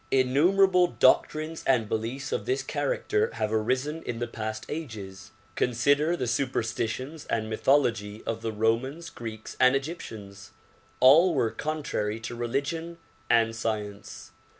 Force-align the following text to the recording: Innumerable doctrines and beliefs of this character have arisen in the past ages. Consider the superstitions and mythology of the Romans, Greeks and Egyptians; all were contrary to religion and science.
Innumerable 0.09 0.87
doctrines 0.87 1.63
and 1.67 1.87
beliefs 1.87 2.31
of 2.31 2.47
this 2.47 2.63
character 2.63 3.29
have 3.33 3.53
arisen 3.53 4.01
in 4.01 4.17
the 4.17 4.25
past 4.25 4.65
ages. 4.67 5.29
Consider 5.55 6.17
the 6.17 6.25
superstitions 6.25 7.27
and 7.27 7.47
mythology 7.51 8.23
of 8.25 8.41
the 8.41 8.51
Romans, 8.51 9.11
Greeks 9.11 9.55
and 9.59 9.75
Egyptians; 9.75 10.53
all 10.99 11.35
were 11.35 11.51
contrary 11.51 12.19
to 12.21 12.33
religion 12.35 12.97
and 13.29 13.55
science. 13.55 14.31